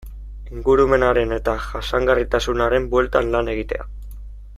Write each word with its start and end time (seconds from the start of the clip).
Ingurumenaren 0.53 1.35
eta 1.35 1.53
jasangarritasunaren 1.65 2.89
bueltan 2.95 3.31
lan 3.37 3.53
egitea. 3.55 3.87